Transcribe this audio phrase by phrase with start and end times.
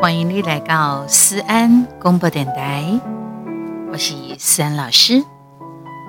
[0.00, 2.84] 欢迎你来到思安广播电台，
[3.90, 5.24] 我是思安老师。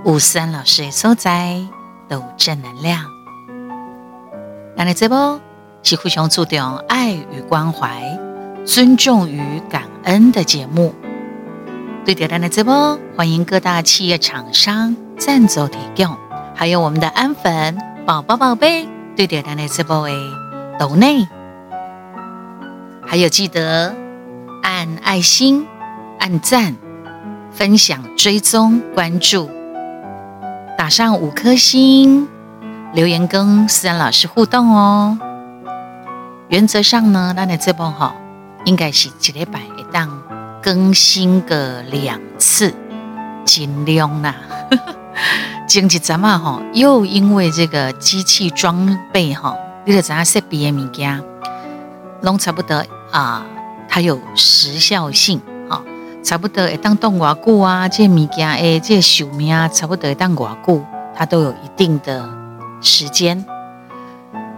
[0.06, 1.60] 有思安老师的所在，
[2.08, 3.04] 都正能量。
[4.78, 5.40] 咱的节目
[5.82, 8.04] 是非常注重爱与关怀、
[8.64, 10.94] 尊重与感恩的节目。
[12.06, 16.16] 对的咱的节目，欢迎各大企业厂商赞助提供，
[16.54, 17.76] 还有我们的安粉
[18.06, 20.14] 宝宝宝贝，对的咱的节目的
[20.78, 21.28] 抖内。
[23.10, 23.96] 还有记得
[24.62, 25.66] 按爱心、
[26.20, 26.76] 按赞、
[27.52, 29.50] 分享、追踪、关注，
[30.78, 32.28] 打上五颗星，
[32.94, 35.18] 留言跟思然老师互动哦。
[36.50, 38.14] 原则上呢，咱的这部哈，
[38.66, 40.22] 应该是一礼拜一档
[40.62, 42.72] 更新个两次，
[43.44, 44.36] 尽量啦。
[45.68, 51.20] 前几咱们哈，又因为这个机器装备哈，你得咱设备的物件，
[52.22, 52.86] 拢差不多。
[53.12, 53.46] 啊，
[53.88, 55.84] 它有时效性，哈，
[56.24, 60.84] 差不多会当当偌久啊，这物件诶，这寿命啊，差不多会当偌久，
[61.16, 62.30] 它都有一定的
[62.82, 63.44] 时间。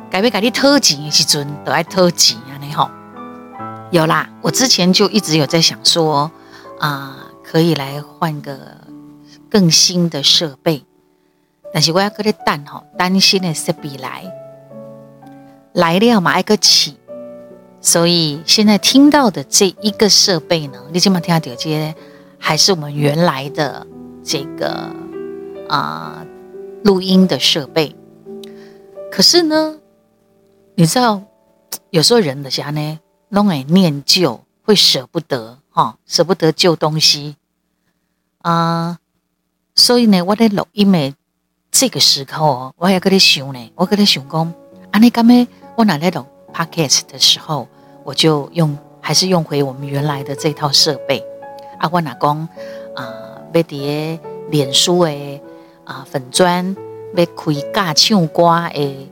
[0.09, 2.91] 该要给你讨钱的时阵，都爱讨钱啊，你好。
[3.91, 6.30] 有啦，我之前就一直有在想说，
[6.80, 8.58] 啊，可以来换个
[9.49, 10.83] 更新的设备，
[11.73, 14.23] 但是我要搁咧等吼，担心的设备来
[15.73, 16.97] 来了嘛，爱搁起。
[17.81, 21.95] 所以现在听到的这一个设备呢，你今晚听到这些，
[22.37, 23.85] 还是我们原来的
[24.23, 24.69] 这个
[25.67, 26.27] 啊、呃、
[26.83, 27.95] 录音的设备。
[29.11, 29.79] 可是呢，
[30.75, 31.23] 你知道，
[31.89, 37.35] 有时候人的家呢，拢会念旧，会舍不得哈、哦，舍不得旧东西
[38.37, 38.97] 啊、呃。
[39.73, 41.13] 所以呢，我在录音的
[41.71, 44.53] 这个时候，我也跟你想呢，我跟你想讲，
[44.91, 47.67] 啊，你刚才我哪来录？Podcast 的时候，
[48.03, 51.23] 我就用还是用回我们原来的这套设备。
[51.80, 52.48] 啊，我哪讲
[52.95, 55.42] 啊，要伫脸书诶
[55.83, 56.76] 啊粉专
[57.15, 58.43] 要开尬唱歌
[58.73, 59.08] 诶，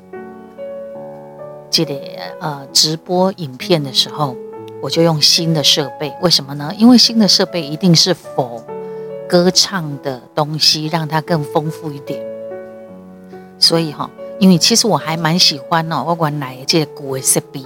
[1.71, 1.95] 这个
[2.39, 4.35] 呃直播影片的时候，
[4.81, 6.13] 我就用新的设备。
[6.21, 6.71] 为什么呢？
[6.77, 8.63] 因为新的设备一定是否
[9.27, 12.23] 歌唱的东西，让它更丰富一点。
[13.57, 14.09] 所以哈。
[14.39, 17.61] 因为其实我还蛮喜欢哦，我原来的这个旧的设备，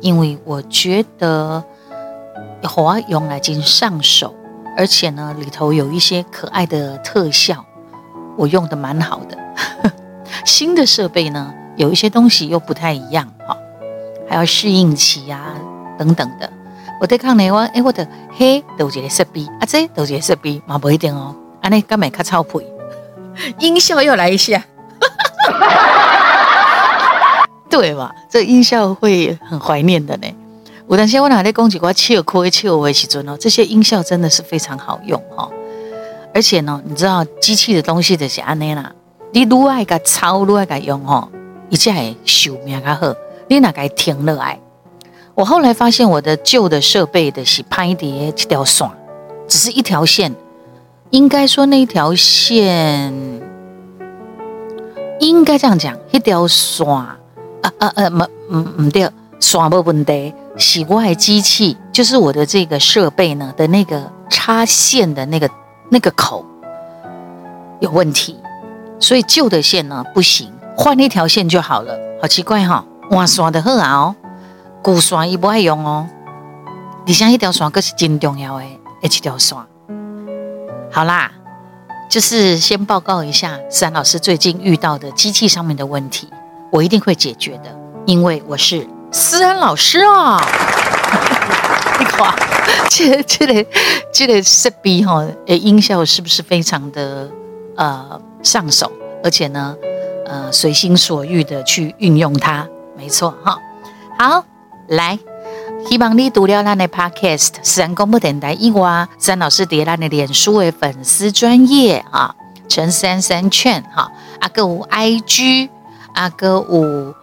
[0.00, 1.62] 因为我觉得
[2.64, 4.34] 好用来真上手，
[4.76, 7.64] 而且呢里头有一些可爱的特效，
[8.36, 9.38] 我用的蛮好的。
[10.44, 13.56] 新的设备呢，有一些东西又不太一样哈，
[14.28, 15.54] 还要适应期啊
[15.96, 16.50] 等等的。
[17.00, 18.06] 我对抗呢，我哎我的
[18.36, 22.66] 嘿都有这个设备，啊这都有这个设备嘛不一定哦，安尼干买卡超配，
[23.60, 24.60] 音效又来一下。
[27.70, 28.14] 对吧？
[28.30, 30.26] 这音效会很怀念的呢。
[30.86, 35.48] 我当时我哪里讲几句笑亏笑的时阵哦，这些音效真的是非常好用哈。
[36.34, 38.90] 而且呢，你知道机器的东西就是安尼啦，
[39.32, 41.28] 你愈爱个抄愈爱个用哦，
[41.68, 43.14] 一下会寿命较好。
[43.48, 44.58] 你哪该停了来？
[45.34, 48.90] 我后来发现我的旧的设备的是拍碟一条线，
[49.46, 50.34] 只是一条线，
[51.10, 53.12] 应该说那条线
[55.20, 57.17] 应该这样讲，一条线。
[57.62, 58.10] 啊啊啊！
[58.10, 59.10] 没，嗯嗯对，
[59.40, 60.34] 刷不问题。
[60.56, 65.48] 洗过的机器就是我的这个设备呢的那个插线的那个
[65.90, 66.44] 那个口
[67.80, 68.36] 有问题，
[68.98, 71.96] 所以旧的线呢不行，换一条线就好了。
[72.20, 74.16] 好奇怪哈、哦，换刷的好啊哦，
[74.82, 76.08] 旧刷伊不爱用哦。
[77.06, 78.64] 你像一条刷可是真重要的，
[79.02, 79.64] 一条刷。
[80.90, 81.30] 好啦，
[82.10, 86.28] 就是先报告一下思安老师最近遇到的机器上面的问题。
[86.70, 87.74] 我一定会解决的，
[88.06, 90.38] 因为我是思安老师啊！
[91.98, 92.34] 你看，
[92.90, 93.66] 这 这个
[94.12, 97.30] 这个设备哈，诶，音效是不是非常的
[97.76, 98.90] 呃上手？
[99.24, 99.74] 而且呢，
[100.26, 102.66] 呃，随心所欲的去运用它，
[102.96, 103.58] 没错哈。
[104.18, 104.44] 好，
[104.88, 105.18] 来，
[105.88, 112.34] 希望你读了咱的 Podcast，思安广播电台以外，思安老师在咱的脸书的粉丝专业啊，
[112.68, 115.70] 陈三三劝哈，啊，个有 IG。
[116.18, 117.14] 阿哥五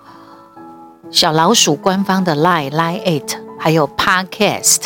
[1.12, 4.86] 小老鼠官方的 Lie Lie it，还有 Podcast，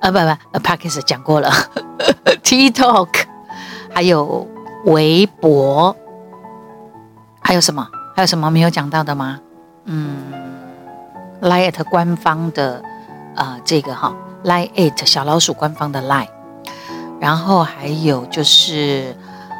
[0.00, 1.52] 啊不不，Podcast 讲过了，
[2.42, 3.08] TikTok，
[3.92, 4.48] 还有
[4.86, 5.94] 微博，
[7.42, 7.86] 还有什么？
[8.16, 9.38] 还有什么没有讲到的吗？
[9.84, 10.32] 嗯
[11.42, 12.82] ，Lie it 官方的
[13.34, 16.28] 啊、呃，这个哈，Lie it 小老鼠官方的 Lie
[17.20, 19.14] 然后还有就是、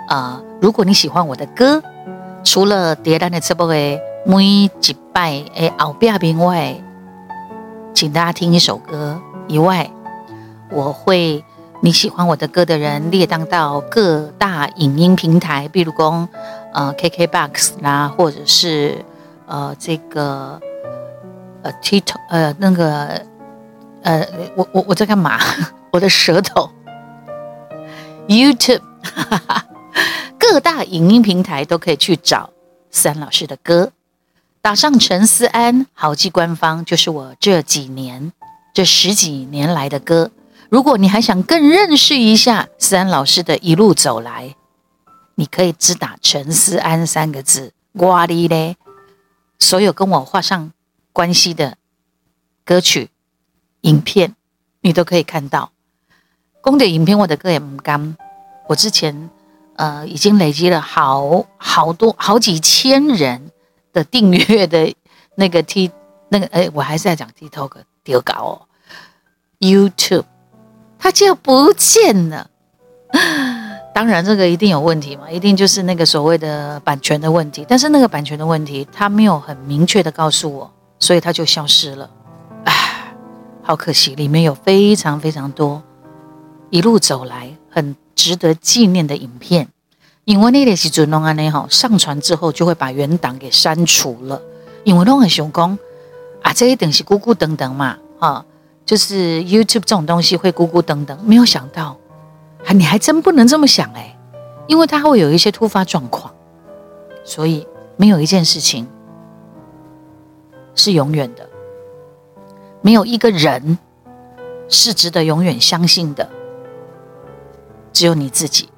[0.08, 1.82] 呃，如果你喜欢我的歌。
[2.46, 3.75] 除了蝶兰的直播的
[4.25, 4.70] 每一
[5.12, 6.76] 拜诶后边边外，
[7.93, 9.90] 请大家听一首歌，以外，
[10.70, 11.44] 我会
[11.81, 16.28] 你喜欢我的歌的人列当到各大影音平台，比如讲
[16.72, 19.04] 呃 KKBOX 啦，或者是
[19.46, 20.60] 呃这个
[21.62, 23.22] 呃 TikTok 呃那个
[24.02, 25.40] 呃我我我在干嘛？
[25.90, 26.70] 我的舌头
[28.28, 28.82] YouTube
[30.48, 32.50] 各大影音平台都可以去找
[32.93, 33.90] 思安老师的歌。
[34.62, 38.32] 打上陈思安，好记官方，就是我这几年、
[38.72, 40.31] 这十几年来的歌。
[40.70, 44.54] 如果你还想更认识一下思安老师的一路走来，
[45.34, 48.76] 你可以只打陈思安三个字，哇哩嘞，
[49.58, 50.72] 所有跟我画上
[51.12, 51.76] 关系的
[52.64, 53.10] 歌曲、
[53.81, 54.37] 影片，
[54.81, 55.72] 你都可以看到。
[56.60, 58.16] 公的影片，我的歌也不干。
[58.69, 59.28] 我之前
[59.76, 63.50] 呃已经累积了好好多好几千人。
[63.93, 64.94] 的订阅的
[65.37, 65.90] 那个 T
[66.28, 67.70] 那个哎，我还是在讲 TikTok
[68.05, 68.52] 丢稿哦
[69.58, 70.26] ，YouTube
[70.99, 72.50] 它就不见了。
[73.94, 77.64] 当然这个一定有问题嘛，一定就是那个所谓的版权的问题。
[77.67, 82.11] 但是那个版权的问题，它没有很明确的告诉我，所以它就消失了。
[82.64, 83.14] 唉，
[83.62, 85.82] 好可惜，里面有非常非常多
[86.69, 89.68] 一路走来很值得纪念的影片。
[90.24, 94.42] 因为那个时阵拢安尼吼，上传之后就会把原档给删除了。
[94.82, 95.78] 因为拢很想讲
[96.42, 98.44] 啊，这一定是咕咕等等嘛，哈，
[98.84, 101.16] 就是 YouTube 这种东西会咕咕等等。
[101.24, 101.96] 没有想到，
[102.64, 104.16] 啊，你还真不能这么想哎，
[104.66, 106.34] 因为它会有一些突发状况，
[107.24, 107.64] 所以
[107.96, 108.86] 没有一件事情
[110.74, 111.48] 是永远的，
[112.80, 113.78] 没有一个人
[114.69, 116.28] 是值得永远相信的，
[117.96, 118.69] 只有你自己。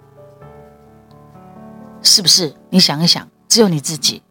[2.02, 2.54] 是不是？
[2.70, 4.22] 你想一想，只有你自己。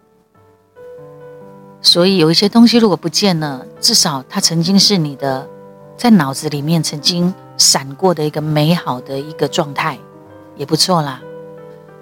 [1.82, 5.46] 所以有一些东西如果不见了，至少它曾经是你的，
[5.98, 10.00] 在脑子里面曾经闪过的一个美好的一个状态，
[10.56, 11.20] 也不错啦。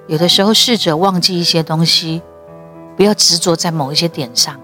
[0.05, 2.21] 有的时候试着忘记一些东西，
[2.95, 4.59] 不要执着在某一些点上，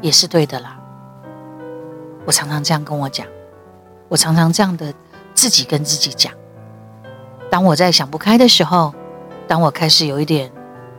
[0.00, 0.80] 也是对的啦。
[2.26, 3.24] 我常常这样跟我讲，
[4.08, 4.92] 我常常这样的
[5.32, 6.32] 自己跟自己讲。
[7.50, 8.94] 当我在想不开的时候。
[9.48, 10.48] 当我开始有一点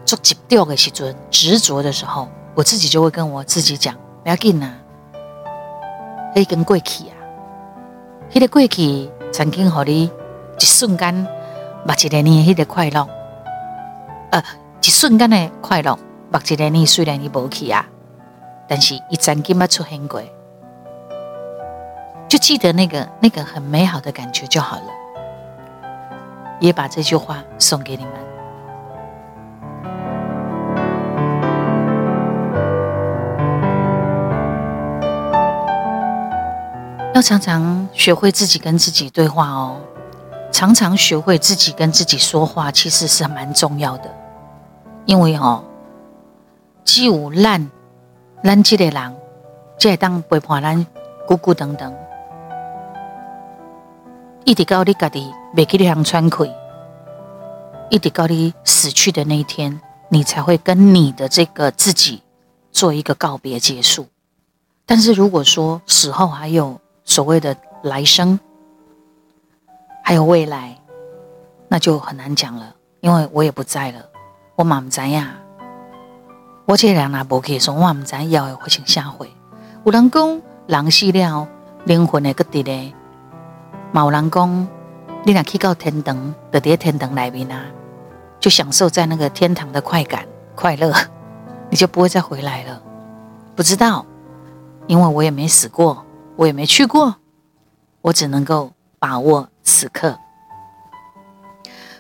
[0.04, 4.74] 捉急掉的时阵，执着的时候，我自己就会跟我自己讲：不要紧呐，
[6.36, 7.16] 那根过去啊，
[8.34, 10.12] 那个过去曾经和你
[10.60, 11.14] 一瞬间，
[11.86, 13.08] 目一个你那个快乐，
[14.32, 14.44] 呃，
[14.82, 15.98] 一瞬间的快乐，
[16.30, 17.86] 目一个你虽然你无去啊，
[18.68, 20.22] 但是一曾经嘛出现过，
[22.28, 25.01] 就记得那个那个很美好的感觉就好了。
[26.62, 28.14] 也把这句话送给你们。
[37.14, 39.76] 要常常学会自己跟自己对话哦，
[40.50, 44.10] 常常学会自己跟自己说话，其实是蛮重要的。
[45.06, 45.62] 因为哦，
[46.86, 47.70] 只有咱
[48.44, 49.16] 咱这个人，
[49.78, 50.88] 才会当陪伴咱
[51.28, 51.94] 姑姑等等，
[54.44, 56.52] 一直到你家己没给你向喘气，
[57.90, 59.80] 一直到你死去的那一天，
[60.10, 62.24] 你才会跟你的这个自己
[62.72, 64.08] 做一个告别结束。
[64.86, 68.40] 但是如果说死后还有，所谓的来生，
[70.04, 70.78] 还有未来，
[71.68, 74.00] 那就很难讲了，因为我也不在了，
[74.56, 75.38] 我嘛不知呀。
[76.66, 79.32] 我这两那不可以说，我唔知要会成下回。
[79.86, 81.48] 有人讲人死了，
[81.86, 82.94] 灵魂会搁伫咧，
[83.92, 84.68] 嘛有人讲
[85.24, 87.66] 你若去到天堂，就伫天堂内面啊，
[88.40, 90.94] 就享受在那个天堂的快感、快乐，
[91.70, 92.82] 你就不会再回来了。
[93.56, 94.06] 不知道，
[94.88, 96.06] 因为我也没死过。
[96.38, 97.18] 我也没去过，
[98.02, 100.18] 我只能够把握此刻。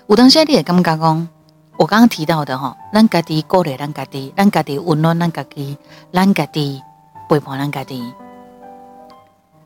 [0.08, 1.28] 有当时你也感觉讲，
[1.78, 5.78] 我刚刚提到的哈，咱家己鼓励咱家己，咱家己温暖咱家己，
[6.12, 6.82] 咱家己
[7.30, 8.12] 陪伴咱家己。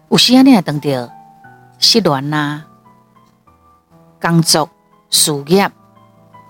[0.10, 0.90] 有时啊，你也等到
[1.86, 2.66] 失恋啊，
[4.20, 4.68] 工作、
[5.12, 5.70] 事业、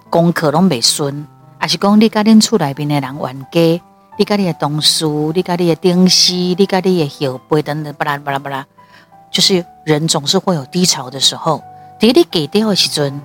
[0.10, 1.27] 功课拢未顺，
[1.60, 3.84] 还是讲你甲恁厝内边的人冤家。
[4.18, 8.65] 你家你的同事，你家里的同事，你家里的后辈等等，巴拉巴拉巴拉，
[9.30, 11.62] 就是人总是会有低潮的时候。
[12.00, 13.20] 在你低潮的时阵，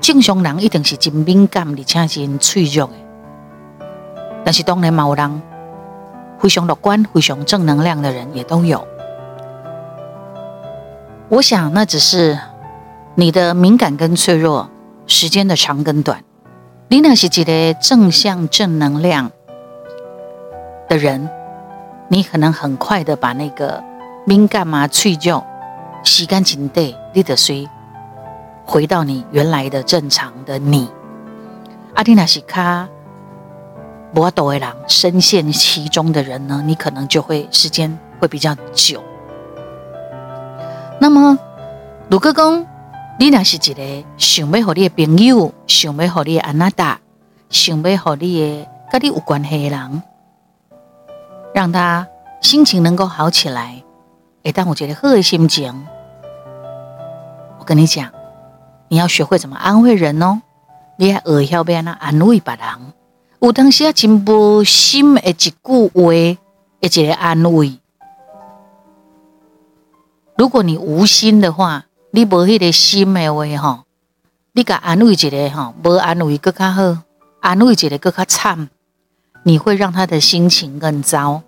[0.00, 2.92] 正常人一定是真敏感，而且真脆弱的。
[4.44, 5.42] 但是当然，某人
[6.38, 8.86] 非常乐观、非常正能量的人也都有。
[11.30, 12.36] 我想，那只是
[13.14, 14.68] 你的敏感跟脆弱
[15.06, 16.24] 时间的长跟短。
[16.88, 19.30] 你那是一个正向、正能量
[20.88, 21.30] 的人，
[22.08, 23.80] 你可能很快的把那个
[24.26, 25.40] 敏感嘛，脆就
[26.02, 27.68] 时间真短，你的水
[28.64, 30.90] 回到你原来的正常的你。
[31.94, 32.88] 阿蒂娜西卡，
[34.12, 39.00] 博多维朗深陷其中的人呢，你可能就会时间会比较久。
[41.02, 41.38] 那么，
[42.10, 42.66] 如果讲
[43.18, 47.00] 你若是一个想要和你的朋友，想要和你的安娜达，
[47.48, 50.02] 想要和你的跟你有关系的人，
[51.54, 52.06] 让他
[52.42, 53.82] 心情能够好起来。
[54.44, 55.86] 会，当我一个好的心情，
[57.58, 58.10] 我跟你讲，
[58.88, 60.42] 你要学会怎么安慰人哦。
[60.96, 62.66] 你要学晓要安怎安慰别人。
[63.40, 66.12] 有当时啊，真无心的一句话，
[66.80, 67.78] 一个安慰。
[70.40, 73.80] 如果你无心的话，你无迄个心的话吼，
[74.52, 76.96] 你甲安慰一个吼，无安慰更较好，
[77.40, 78.70] 安慰一个更较惨，
[79.42, 81.42] 你会让他的心情更糟。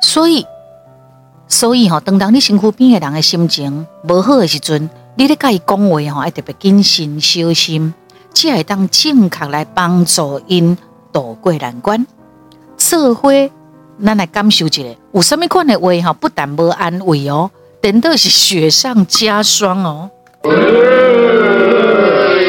[0.00, 0.46] 所以。
[1.48, 7.92] 所以吼，当当你身躯边的人的心情无好的时阵，你咧甲伊讲话吼，要特别谨慎小心，
[8.32, 10.78] 才会当正确来帮助因
[11.12, 12.06] 渡过难关。
[12.78, 13.50] 社会，
[14.04, 14.82] 咱来感受一下，
[15.12, 20.10] 有什么款的话吼，不但无安慰哦，等到是雪上加霜哦，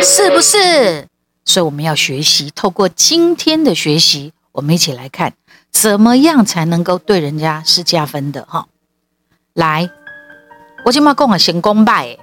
[0.01, 1.07] 是不是？
[1.45, 5.33] 所以我们要学习，透过今天的学习，我们一起来看，
[5.71, 8.67] 怎么样才能够对人家是加分的哈。
[9.53, 9.89] 来，
[10.85, 12.17] 我今嘛讲啊，先讲拜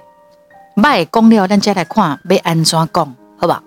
[0.81, 3.63] 拜讲了，咱再来看要安怎讲，好吧？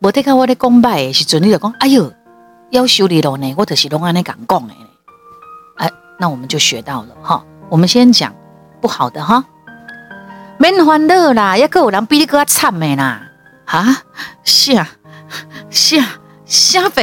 [0.00, 2.12] 无得看我咧讲拜的时阵，你就讲，哎哟，
[2.70, 4.74] 要修理了呢，我就是拢安尼讲讲的。
[5.76, 7.44] 哎，那我们就学到了哈。
[7.68, 8.34] 我们先讲
[8.80, 9.44] 不好的哈，
[10.58, 13.22] 免烦恼啦，抑阁有人比你阁较惨的啦，
[13.66, 14.02] 啊，
[14.44, 14.88] 是啊，
[15.68, 16.06] 是啊，
[16.44, 17.02] 啥货？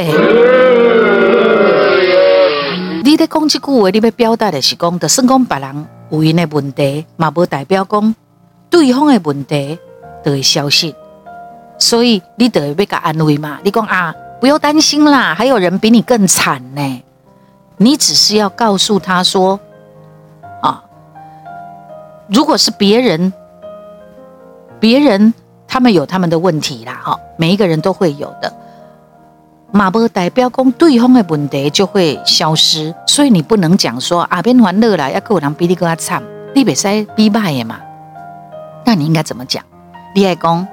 [3.04, 8.16] 你在讲这句话，你要表达的是讲，就算讲别人有因的问题，嘛无代表讲
[8.70, 9.80] 对方的问题
[10.24, 10.94] 就会消失。
[11.80, 13.60] 所以你得要给他安慰嘛。
[13.64, 17.04] 你讲啊，不要担心啦，还有人比你更惨呢。
[17.78, 19.60] 你只是要告诉他说，
[20.62, 20.84] 啊，
[22.28, 23.34] 如果是别人，
[24.80, 25.34] 别人
[25.68, 28.54] 他们有他们的问题啦，哈，每一个人都会有的。
[29.72, 36.24] 嘛无代表讲对方的问题就会消失，所以你不能讲说啊，免烦恼啦，抑阁有人比你更加惨，
[36.56, 37.80] 你袂使比歹的嘛。
[38.86, 39.64] 那你应该怎么讲？
[40.16, 40.66] 你爱讲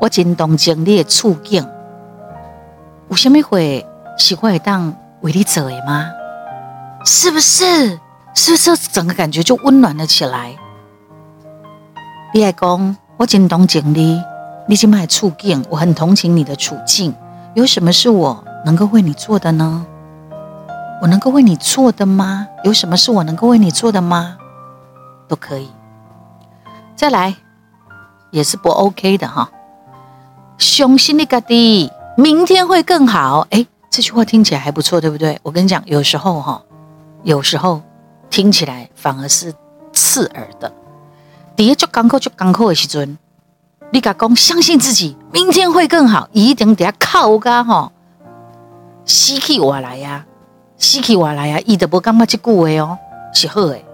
[0.00, 1.64] 我真同情你的处境，
[3.08, 3.58] 有啥物话
[4.18, 6.10] 是我会当为你做的吗？
[7.04, 8.00] 是不是？
[8.34, 10.56] 是不是整个感觉就温暖了起来？
[12.34, 14.20] 你爱讲我真同情你，
[14.66, 17.14] 你今麦处境，我很同情你的处境。
[17.54, 19.86] 有什么是我能够为你做的呢？
[21.00, 22.48] 我能够为你做的吗？
[22.64, 24.36] 有什么是我能够为你做的吗？
[25.28, 25.70] 都可以。
[26.96, 27.36] 再来，
[28.32, 29.48] 也是不 OK 的哈。
[30.58, 33.46] 相信你家己，明天会更好。
[33.50, 35.38] 哎，这句话听起来还不错，对不对？
[35.42, 36.62] 我跟你讲，有时候哈，
[37.24, 37.82] 有时候
[38.30, 39.52] 听起来反而是
[39.92, 40.72] 刺耳的。
[41.54, 43.18] 第一就港口就港口的时阵。
[43.90, 46.28] 你甲讲，相信自己，明天会更好。
[46.32, 47.92] 一定得靠噶吼，
[49.04, 50.24] 死去活来呀，
[50.78, 52.98] 死去活来呀，伊都无感觉这句话哦，
[53.34, 53.84] 是好诶。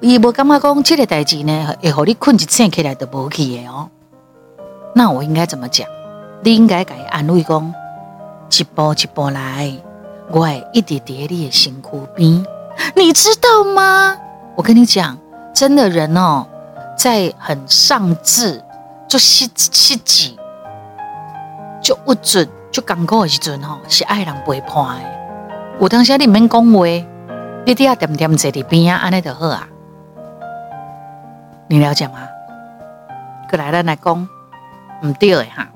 [0.00, 3.88] 伊无感觉讲这个代志呢，会互你困一醒起来都无去诶哦。
[4.94, 5.86] 那我应该怎么讲？
[6.42, 7.74] 你应该给安慰讲，
[8.50, 9.72] 一步一步来，
[10.30, 12.44] 我会一直在你的身躯边，
[12.96, 14.16] 你知道吗？
[14.54, 15.18] 我跟你讲，
[15.54, 16.46] 真的人哦。
[16.96, 18.62] 在很上智，
[19.08, 20.34] 就失失志，
[21.82, 25.80] 就不准，就艰苦的时阵吼，是爱人陪伴的。
[25.80, 26.84] 有当时你免讲话，
[27.64, 29.66] 你底下点点坐伫边啊，安尼就好啊。
[31.68, 32.18] 你了解吗？
[33.48, 34.28] 过来咱来讲，
[35.02, 35.66] 唔对的哈。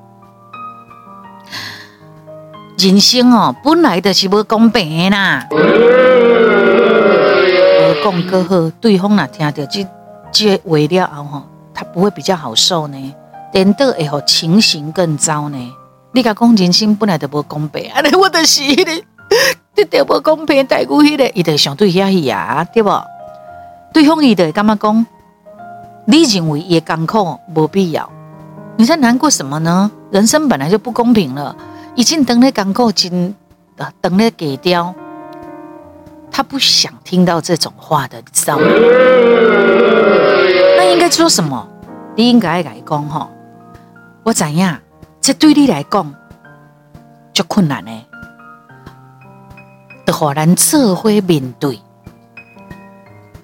[2.78, 5.46] 人生哦，本来就是无公平的呐。
[5.50, 5.56] 我
[8.02, 9.86] 讲过后，对方若听到这。
[10.32, 13.14] 接为了后吼，他不会比较好受呢，
[13.52, 15.56] 颠倒以后情形更糟呢。
[16.10, 18.90] 你甲讲人生本来就无公平，安尼我就是迄个，
[19.76, 22.90] 你条无公平待遇迄个，伊就相对遐去啊，对不？
[23.92, 25.06] 对方伊就感觉讲，
[26.06, 28.10] 你认为伊艰苦无必要，
[28.76, 29.88] 你在难过什么呢？
[30.10, 31.54] 人生本来就不公平了，
[31.94, 33.34] 已经等咧艰苦，真
[34.00, 34.94] 等咧给掉。
[36.30, 38.64] 他不想听到这种话的，你知道吗？
[40.76, 41.68] 那应该说什么？
[42.16, 43.30] 你应该来讲哈，
[44.24, 44.78] 我怎样？
[45.20, 46.14] 这对你来讲
[47.32, 48.04] 就困难呢？
[50.04, 51.80] 的话，咱这会面对。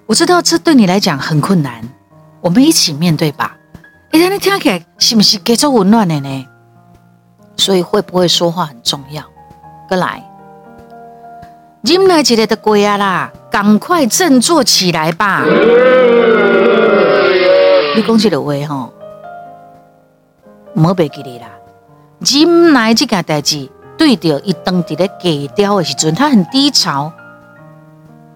[0.05, 1.81] 我知道这对你来讲很困难，
[2.41, 3.55] 我们一起面对吧。
[4.11, 6.47] 哎，你听起来是不是给足温暖的呢？
[7.61, 9.23] 所以会不会说话很重要。
[9.87, 10.23] 过来，
[11.83, 15.43] 忍耐一个的过啊啦，赶快振作起来吧。
[17.95, 18.91] 你讲这个话吼，
[20.73, 21.45] 莫别记你啦。
[22.21, 27.13] 忍耐这件代志，对着一当伫咧低调的时阵，他很低潮，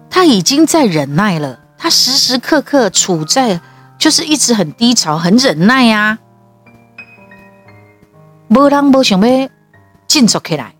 [0.08, 3.60] 他已经在忍耐了，他时时刻刻处在
[3.98, 6.25] 就是一直很低潮，很忍耐呀、啊。
[8.48, 9.48] 无人无想要
[10.06, 10.74] 振作起来，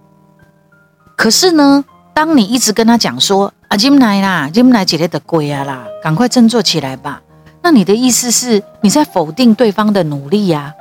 [1.16, 7.20] 可是呢，当你一直跟他讲说啊，忍耐啦，忍耐一个就过啊啦，赶快振作起来吧。
[7.62, 10.72] 那你的意思是你在否定对方的努力呀、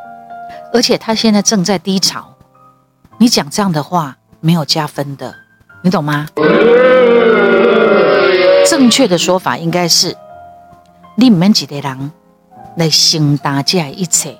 [0.72, 2.36] 而且他现在正在低潮，
[3.18, 5.34] 你讲这样的话没有加分的，
[5.82, 6.28] 你懂吗？
[8.70, 10.16] 正确的说法应该是：
[11.16, 12.12] 你们几个人
[12.78, 14.38] 来承担这一切，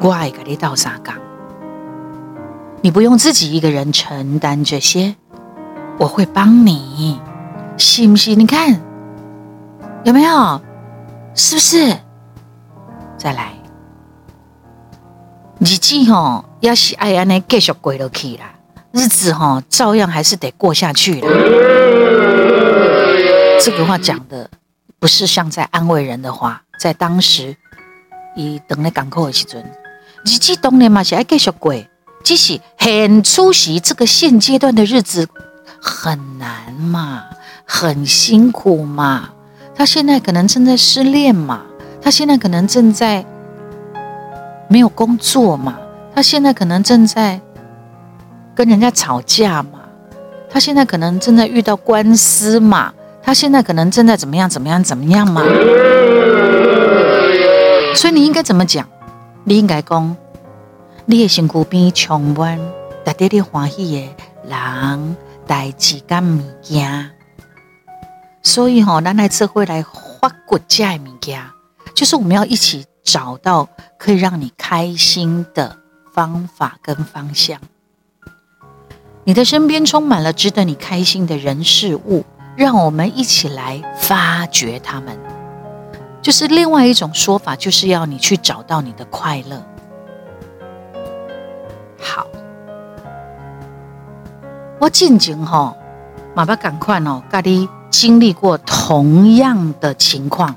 [0.00, 1.16] 我爱给你倒三缸，
[2.82, 5.16] 你不用自己一个人承担这些，
[5.98, 7.20] 我会帮你，
[7.76, 8.38] 信不信？
[8.38, 8.80] 你看
[10.04, 10.60] 有没有？
[11.34, 11.96] 是不是？
[13.16, 13.52] 再来。
[15.58, 18.54] 日子吼，要是爱安尼继续过落去啦，
[18.92, 21.28] 日子吼照样还是得过下去啦。
[23.60, 24.48] 这个话讲的
[25.00, 27.56] 不是像在安慰人的话，在当时，
[28.36, 29.68] 伊等来港口的时阵，
[30.28, 31.74] 日子当然嘛是爱继续过，
[32.22, 35.26] 只是很出席这个现阶段的日子
[35.80, 37.24] 很难嘛，
[37.64, 39.30] 很辛苦嘛。
[39.74, 41.62] 他现在可能正在失恋嘛，
[42.02, 43.24] 他现在可能正在。
[44.70, 45.78] 没有工作嘛？
[46.14, 47.40] 他现在可能正在
[48.54, 49.80] 跟人家吵架嘛？
[50.50, 52.92] 他现在可能正在遇到官司嘛？
[53.22, 55.40] 他现在可能正在怎么样怎么样怎么样嘛？
[57.94, 58.86] 所以你应该怎么讲？
[59.48, 60.14] 你应该讲，
[61.06, 62.60] 你的身躯边充满
[63.02, 67.10] 值得你欢喜的人、代志、跟物件。
[68.42, 69.82] 所以吼，咱来这回来
[70.20, 71.42] 发掘这的物件，
[71.94, 72.84] 就是我们要一起。
[73.04, 73.66] 找到
[73.98, 75.78] 可以让你开心的
[76.12, 77.58] 方法跟方向。
[79.24, 85.18] 你的身边充满了值得你开心的人事物，让我们一起来发掘他们。
[86.28, 89.64] 就是另外一种说法，就是要你去找到你的快乐。
[91.98, 92.26] 好，
[94.78, 95.74] 我静静哈，
[96.34, 100.54] 马爸赶快哦，咖喱经历过同样的情况。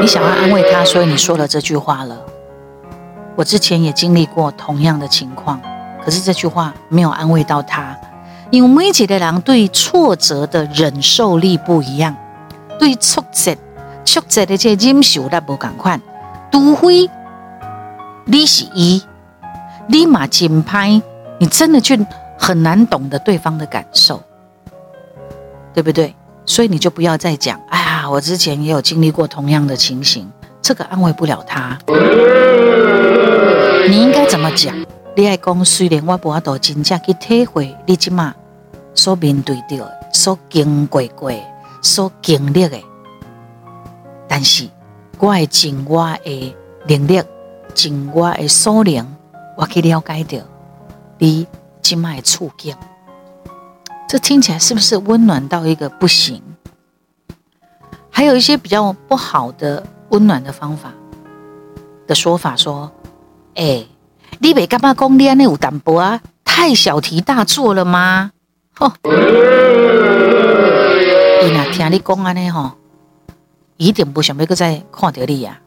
[0.00, 2.16] 你想要安慰他，所以你说了这句话了。
[3.34, 5.60] 我之前也经历过同样的情况，
[6.04, 7.98] 可是这句话没有安慰到他，
[8.52, 12.14] 因为每一个人对挫折的忍受力不一样，
[12.78, 13.56] 对挫折、
[14.06, 16.00] 挫折的这忍受力不同款。
[16.50, 17.10] 除非
[18.24, 19.02] 你是一，
[19.88, 21.02] 立马紧拍，
[21.38, 21.94] 你真的就
[22.38, 24.22] 很难懂得对方的感受，
[25.74, 26.14] 对不对？
[26.46, 30.30] 所以你就不要再讲，哎呀，我之前也有经历过同样的情形，
[30.62, 31.76] 这个安慰不了他。
[33.88, 34.74] 你应该怎么讲？
[35.14, 38.34] 你爱讲，虽然我无法度真正去体会你即马
[38.94, 41.30] 所面对的、所经过过、
[41.82, 42.78] 所经历的，
[44.28, 44.68] 但是
[45.18, 46.54] 我会尽我的
[46.86, 47.22] 能力、
[47.74, 49.06] 尽我的所能，
[49.56, 50.38] 我去了解到
[51.18, 51.46] 你
[51.82, 52.76] 即马的处境。
[54.08, 56.42] 这听起来是不是温暖到一个不行？
[58.10, 60.92] 还有一些比较不好的温暖的方法
[62.06, 62.90] 的说法，说
[63.56, 63.84] ：“哎，
[64.38, 68.30] 你别干嘛讲你那有淡薄啊，太小题大做了吗？”
[68.80, 68.92] 哦，
[71.42, 72.72] 伊那听你讲安尼吼，
[73.76, 75.58] 一定不想要再看到你呀。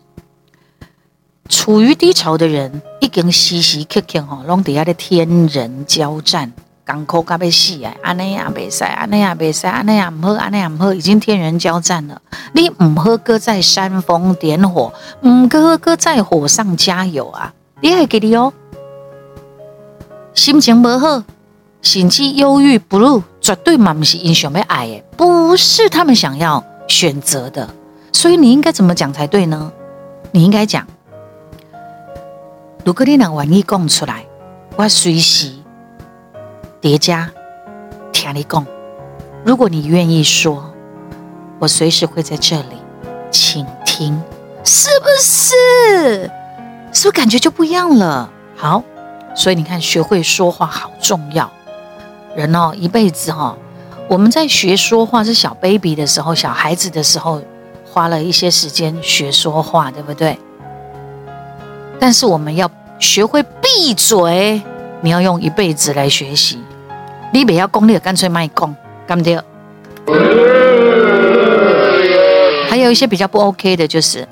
[1.48, 6.52] 处于低潮的人，已经时时刻刻吼，拢底下的天人交战。
[6.86, 7.94] 港口咖被死啊！
[8.02, 12.20] 安尼也袂使，安尼也袂使，安尼也唔好，安尼也唔好，已经天人交战了。
[12.54, 14.92] 你唔好搁再煽风点火，
[15.22, 17.54] 唔搁搁再火上加油啊！
[17.82, 18.52] 你还记得哦，
[20.34, 21.24] 心情不好，
[21.84, 27.70] 甚至忧郁不入，绝对嘛不是因想要爱的，不是他们想要选择的。
[28.12, 29.72] 所以你应该怎么讲才对呢？
[30.32, 30.86] 你应该讲，
[32.84, 34.26] 如果你能愿意讲出来，
[34.76, 35.54] 我随时。
[36.82, 37.30] 叠加，
[38.14, 38.66] 听你讲。
[39.44, 40.72] 如果你愿意说，
[41.60, 42.78] 我随时会在这里
[43.30, 44.22] 倾听，
[44.64, 46.32] 是不是？
[46.94, 48.30] 是不是感觉就不一样了？
[48.56, 48.82] 好，
[49.36, 51.52] 所以你看，学会说话好重要。
[52.34, 53.58] 人哦，一辈子哈、哦，
[54.08, 57.42] 我们在学说话是小 baby 的时候，小孩子的时候，
[58.00, 60.40] 花了一些时间学说话，对不对？
[62.00, 64.62] 但是我们要学会闭嘴，
[65.02, 66.60] 你要用一辈子来学习。
[67.34, 68.74] 你不要讲，你就干脆卖讲，
[69.06, 69.44] 干不掉。
[72.70, 74.26] 还有一些比较不 OK 的，就是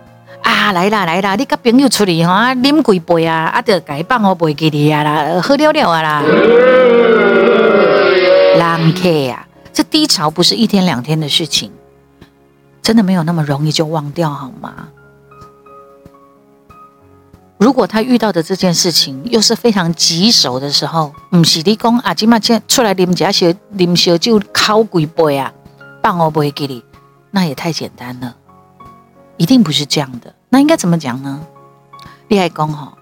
[0.44, 6.24] 啊，来啦来啦，你跟朋友出来哈，饮几杯啊，啊，就该放我杯给你啊啦，喝了了啊啦，
[8.60, 11.70] 浪客呀，这低潮不是一天两天的事情，
[12.88, 14.88] 真的没有那么容易就忘掉好吗？
[17.58, 25.52] 如果他遇到的这件事情又是非常棘手的时候，不是你讲啊，今嘛先出来啉一小啉小酒，敲几杯啊，
[26.02, 26.82] 放我杯给你。
[27.32, 28.34] 那也太简单了，
[29.36, 30.34] 一定不是这样的。
[30.48, 31.42] 那应该怎么讲呢？
[32.30, 32.94] 你还讲吼，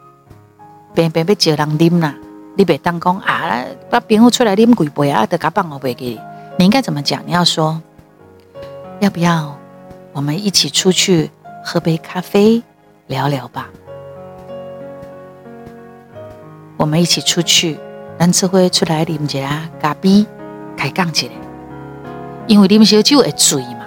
[0.96, 2.16] 别别别叫人啉啦，
[2.58, 6.20] 你别当讲啊，把朋友出来啉几杯啊，得给放我杯给你。
[6.58, 7.22] 你应该怎么讲？
[7.28, 7.80] 你要说，
[9.00, 9.56] 要不要
[10.16, 11.30] 我们一起出去
[11.62, 12.64] 喝杯咖啡
[13.08, 13.68] 聊聊吧？
[16.78, 17.78] 我们一起出去，
[18.18, 20.26] 咱这回出来啉一下咖啡，
[20.78, 21.34] 开讲起来，
[22.48, 23.86] 因为啉烧酒会醉嘛。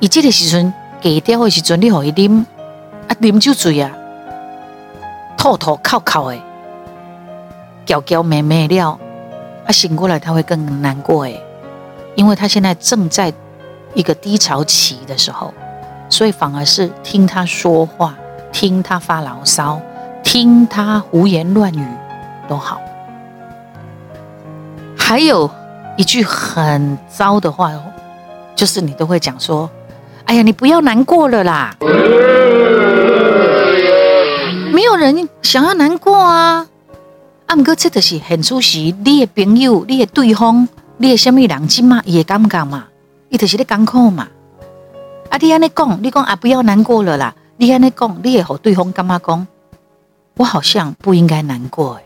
[0.00, 0.72] 伊这个时阵，
[1.02, 2.42] 给掉的时阵，你可以啉
[3.06, 3.92] 啊，啉酒醉啊，
[5.36, 6.38] 吐吐靠靠的，
[7.84, 8.98] 娇娇美美了
[9.66, 11.38] 啊，醒过来他会更难过诶，
[12.14, 13.30] 因为他现在正在
[13.96, 15.52] 一个低潮期的时候，
[16.08, 18.14] 所以反而是听他说话，
[18.52, 19.80] 听他发牢骚，
[20.22, 21.84] 听他胡言乱语
[22.48, 22.80] 都好。
[24.96, 25.50] 还有
[25.96, 27.72] 一句很糟的话，
[28.54, 29.68] 就是你都会讲说。
[30.26, 31.72] 哎呀，你不要难过了啦！
[34.72, 36.66] 没有人想要难过啊。
[37.46, 42.86] 啊，不过这就是很出息，你的朋友、你的对方、你的什么人金嘛，也尴尬嘛，
[43.28, 44.28] 伊就是咧艰苦嘛。
[45.30, 47.34] 啊，你安尼讲，你讲啊，不要难过了啦。
[47.56, 49.46] 你安尼讲，你也和对方干嘛讲？
[50.36, 52.04] 我好像不应该难过诶，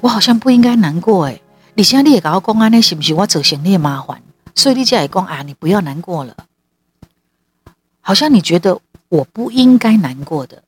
[0.00, 1.42] 我好像不应该难过诶。
[1.74, 4.22] 你现在你也跟我讲安尼，是不是我造成你的麻烦？
[4.54, 6.36] 所以你才会讲啊，你不要难过了。
[8.00, 10.62] 好像你觉得我不应该难过的，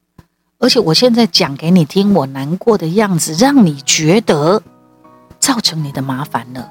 [0.58, 4.60] 而且我现在讲给你听，我难过的样子，让你觉得
[5.38, 6.68] 造成你的麻烦了。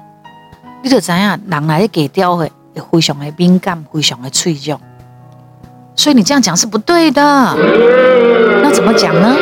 [0.82, 2.50] 你就怎样，人来给掉的，
[2.90, 4.80] 非常的敏感，非常的脆弱，
[5.94, 7.22] 所以你这样讲是不对的。
[8.62, 9.36] 那怎么讲呢？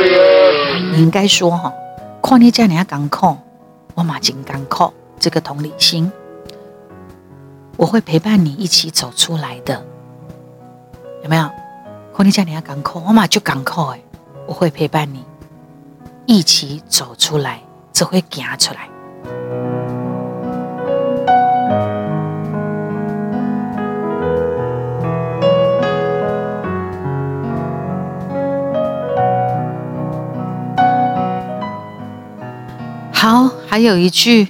[0.93, 1.73] 你应该说哈，
[2.23, 3.37] 看你这样刚苦，
[3.95, 6.11] 我马金刚苦，这个同理心，
[7.77, 9.83] 我会陪伴你一起走出来的。
[11.23, 11.49] 有没有？
[12.17, 14.01] 看你这样你要港口，我嘛就港口哎，
[14.47, 15.25] 我会陪伴你
[16.27, 17.61] 一起走出来，
[17.93, 18.89] 只会行出来。
[33.71, 34.49] 还有一句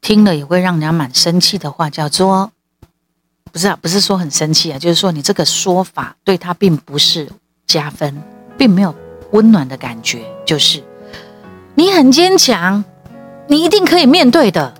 [0.00, 2.52] 听了也会让人家蛮生气的话，叫做。
[3.52, 7.28] 不是啊，不是说很生气啊，就是说你这个说法对他并不是
[7.66, 8.22] 加分，
[8.56, 8.94] 并没有
[9.32, 10.22] 温暖的感觉。
[10.46, 10.84] 就是
[11.74, 12.84] 你很坚强，
[13.48, 14.72] 你一定可以面对的。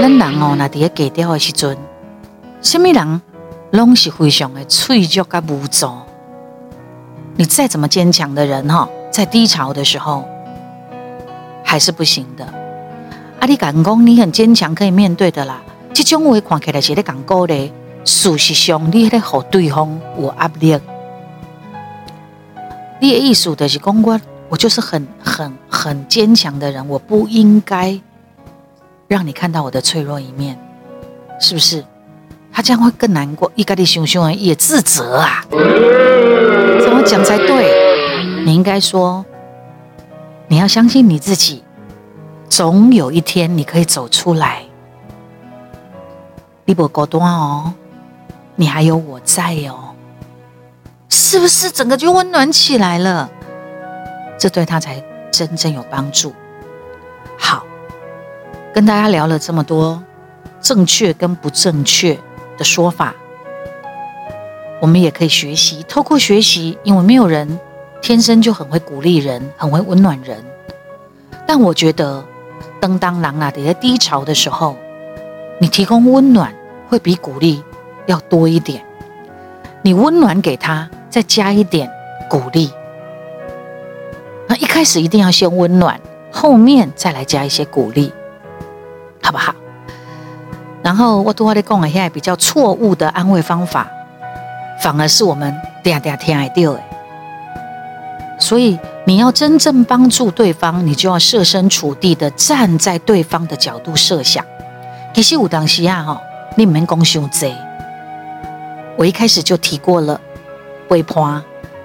[0.00, 1.78] 那人哦，那底下给掉的时阵，
[2.60, 3.22] 什么人
[3.70, 5.90] 拢是非常的脆弱跟无助。
[7.36, 10.28] 你再怎么坚强的人哈，在低潮的时候
[11.68, 12.46] 还是不行的。
[13.38, 15.60] 啊，你敢讲你很坚强，可以面对的啦。
[15.92, 17.70] 这种话看起来是在讲鼓励，
[18.06, 20.80] 事实上你在给对方有压力。
[23.00, 28.00] 你的意思就是讲我，我就是很很很坚强的人，我不应该
[29.06, 30.58] 让你看到我的脆弱一面，
[31.38, 31.84] 是不是？
[32.50, 38.44] 他这样会更难过，一个的熊熊也自责啊，怎么讲才对？
[38.46, 39.24] 你应该说，
[40.48, 41.62] 你要相信你自己，
[42.48, 44.62] 总有一天你可以走出来。
[46.64, 47.72] 你不孤单哦，
[48.56, 49.94] 你还有我在哦，
[51.08, 53.30] 是不是整个就温暖起来了？
[54.38, 56.34] 这对他才真正有帮助。
[57.38, 57.64] 好，
[58.72, 60.02] 跟大家聊了这么多
[60.60, 62.18] 正确跟不正确
[62.56, 63.14] 的说法，
[64.80, 67.58] 我们也可以学习，透过学习，因为没有人
[68.00, 70.44] 天生就很会鼓励人，很会温暖人。
[71.46, 72.24] 但我觉得，
[72.80, 74.76] 当当狼啊，在低潮的时候，
[75.58, 76.52] 你提供温暖。
[76.90, 77.62] 会比鼓励
[78.06, 78.82] 要多一点，
[79.82, 81.86] 你温暖给他，再加一点
[82.30, 82.72] 鼓励。
[84.46, 86.00] 那一开始一定要先温暖，
[86.32, 88.10] 后面再来加一些鼓励，
[89.22, 89.54] 好不好？
[90.82, 93.86] 然后我对我的讲的现在比较错误的安慰方法，
[94.80, 96.82] 反而是我们嗲嗲天爱丢诶。
[98.48, 104.42] 所以你要真正帮助对方，你就要设身处地的站在对方的角度设想。
[105.12, 106.22] 其实有当时啊，哈，
[106.56, 107.54] 你们讲伤济。
[108.96, 110.18] 我一开始就提过了，
[110.88, 111.42] 陪伴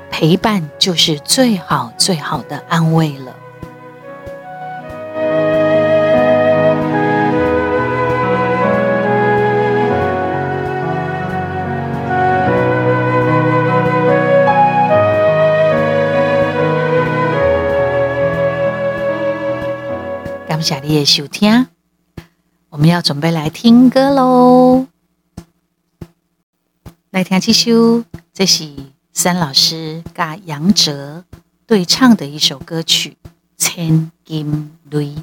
[0.10, 3.36] 陪伴就是最好最好的安慰了。
[20.94, 21.70] 也收听，
[22.70, 24.86] 我们要准备来听歌喽。
[27.10, 28.72] 来听这首，这是
[29.12, 31.26] 三老师跟杨哲
[31.66, 33.18] 对唱的一首歌曲
[33.58, 35.16] 《千金泪》。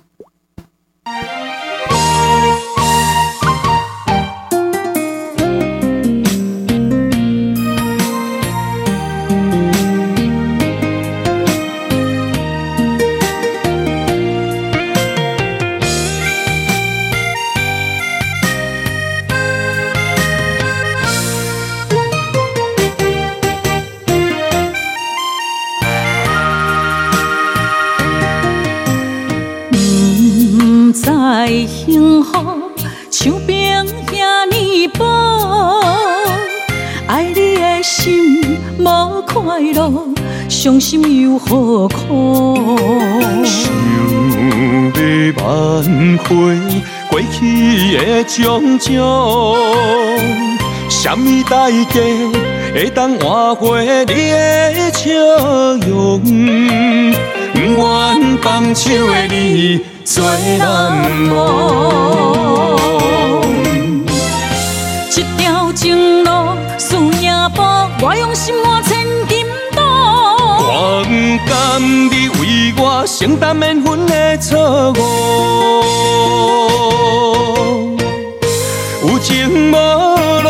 [40.48, 42.56] 伤心又何苦？
[43.44, 43.72] 想
[44.94, 45.00] 要
[45.36, 45.44] 挽
[46.24, 46.28] 回
[47.08, 48.90] 过去的种种，
[50.88, 52.00] 什么代价
[52.74, 55.08] 会当换回你的笑
[55.88, 56.20] 容？
[57.52, 59.80] 不愿放手的你。
[60.02, 60.24] 最
[60.58, 60.66] 难
[61.32, 61.38] 忘，
[65.16, 66.30] 一条情路
[66.76, 69.10] 输赢搏，我用心换千金刀。
[69.12, 69.19] 我不
[71.46, 75.00] 甘你为我承担免分的错误，
[79.08, 79.74] 有情无
[80.42, 80.48] 路，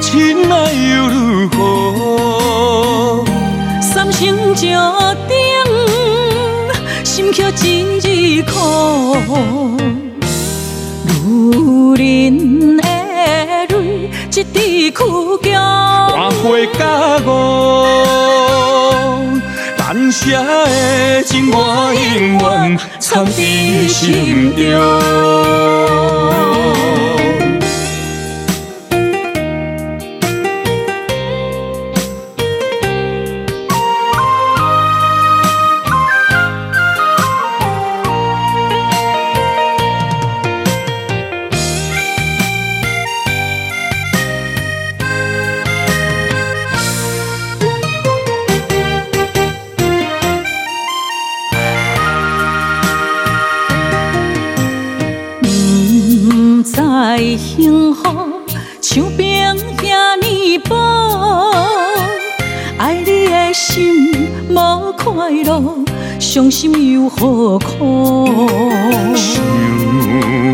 [0.00, 3.24] 亲爱又如何？
[3.80, 4.66] 三生石
[5.28, 5.36] 定，
[7.04, 7.66] 心却只。
[11.04, 12.82] 女人的
[13.68, 15.48] 泪，一滴苦涩，
[16.14, 16.84] 换回甲
[17.24, 17.97] 我，
[20.10, 23.42] 写的情，我永远藏在
[23.88, 24.68] 心中。
[66.38, 68.28] 伤心又何苦？
[69.16, 69.42] 想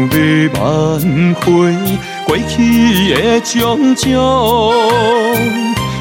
[0.09, 0.17] 要
[0.59, 0.99] 挽
[1.43, 1.45] 回
[2.27, 4.73] 过去的种种，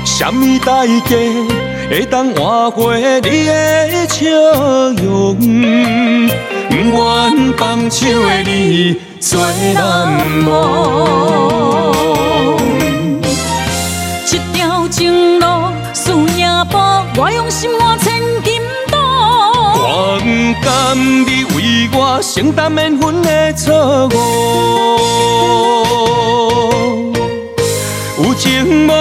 [0.05, 1.17] 什么代价
[1.89, 4.23] 会当换回你的笑
[5.03, 5.35] 容？
[6.69, 8.95] 不愿放手的你。
[9.19, 9.37] 最
[9.73, 10.07] 难
[10.45, 10.53] 忘，
[14.31, 15.45] 一条情路
[15.93, 17.69] 输赢搏，我用心
[20.95, 24.15] 你为我承担免分的错误，
[28.23, 28.91] 有情无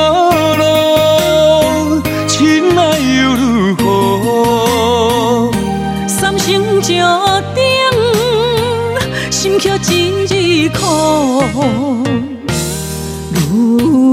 [0.56, 5.50] 路，亲爱又如何？
[6.08, 6.92] 三生石
[7.54, 7.60] 定，
[9.30, 9.92] 心却只。
[13.34, 13.38] 女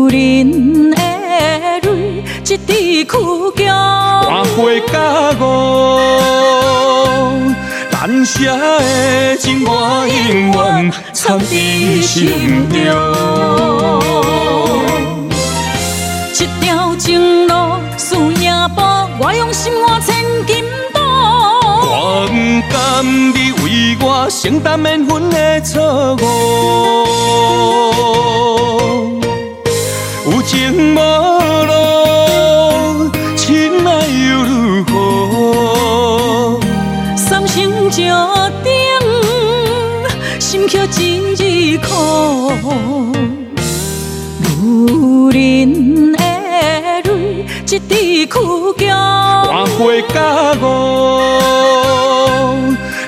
[0.10, 0.96] 人的
[1.82, 3.64] 泪，一滴苦涩，
[9.40, 11.46] 情，我永远藏在
[12.02, 12.76] 心中。
[16.34, 17.54] 一条情路
[17.98, 20.14] 输赢搏，我用心换千
[20.46, 21.00] 金赌。
[21.02, 22.34] 我不
[22.72, 22.76] 甘
[23.34, 27.89] 你为我承担缘分的错误。
[50.08, 50.66] 甲五，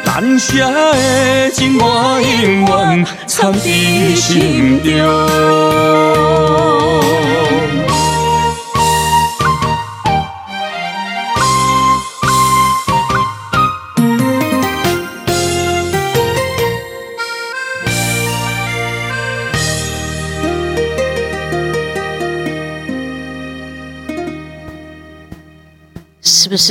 [0.05, 3.59] 难舍的情我永远藏在
[4.15, 4.91] 心中。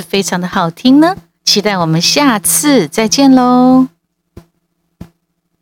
[0.00, 1.16] 非常的好听呢？
[1.44, 3.88] 期待我们下次再见喽。